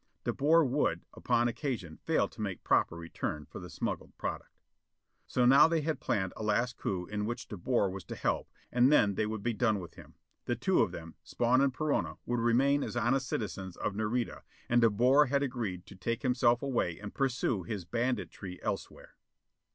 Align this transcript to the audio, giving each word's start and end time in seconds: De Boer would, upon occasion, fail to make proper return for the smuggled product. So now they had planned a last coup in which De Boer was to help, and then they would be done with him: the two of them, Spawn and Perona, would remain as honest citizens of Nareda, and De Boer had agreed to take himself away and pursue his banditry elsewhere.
De 0.23 0.33
Boer 0.33 0.65
would, 0.65 1.01
upon 1.13 1.47
occasion, 1.47 1.97
fail 2.05 2.27
to 2.27 2.41
make 2.41 2.63
proper 2.63 2.95
return 2.95 3.45
for 3.45 3.59
the 3.59 3.69
smuggled 3.69 4.17
product. 4.17 4.49
So 5.27 5.45
now 5.45 5.67
they 5.67 5.81
had 5.81 5.99
planned 5.99 6.33
a 6.35 6.41
last 6.41 6.75
coup 6.75 7.05
in 7.05 7.27
which 7.27 7.47
De 7.47 7.55
Boer 7.55 7.87
was 7.87 8.03
to 8.05 8.15
help, 8.15 8.49
and 8.71 8.91
then 8.91 9.13
they 9.13 9.27
would 9.27 9.43
be 9.43 9.53
done 9.53 9.79
with 9.79 9.93
him: 9.93 10.15
the 10.45 10.55
two 10.55 10.81
of 10.81 10.91
them, 10.91 11.17
Spawn 11.23 11.61
and 11.61 11.71
Perona, 11.71 12.15
would 12.25 12.39
remain 12.39 12.81
as 12.81 12.95
honest 12.97 13.29
citizens 13.29 13.77
of 13.77 13.93
Nareda, 13.93 14.41
and 14.67 14.81
De 14.81 14.89
Boer 14.89 15.27
had 15.27 15.43
agreed 15.43 15.85
to 15.85 15.95
take 15.95 16.23
himself 16.23 16.63
away 16.63 16.97
and 16.97 17.13
pursue 17.13 17.61
his 17.61 17.85
banditry 17.85 18.59
elsewhere. 18.63 19.17